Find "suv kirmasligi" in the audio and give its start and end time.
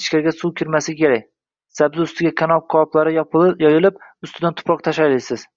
0.38-1.04